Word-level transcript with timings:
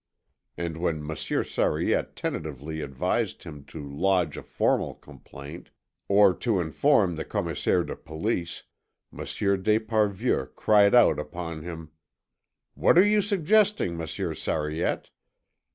And 0.57 0.77
when 0.77 1.05
Monsieur 1.05 1.43
Sariette 1.43 2.15
tentatively 2.15 2.81
advised 2.81 3.43
him 3.43 3.63
to 3.65 3.87
lodge 3.87 4.35
a 4.35 4.41
formal 4.41 4.95
complaint 4.95 5.69
or 6.07 6.33
to 6.37 6.59
inform 6.59 7.15
the 7.15 7.23
Commissaire 7.23 7.83
de 7.83 7.95
Police, 7.95 8.63
Monsieur 9.11 9.57
d'Esparvieu 9.57 10.47
cried 10.55 10.95
out 10.95 11.19
upon 11.19 11.61
him: 11.61 11.91
"What 12.73 12.97
are 12.97 13.05
you 13.05 13.21
suggesting, 13.21 13.95
Monsieur 13.95 14.33
Sariette? 14.33 15.11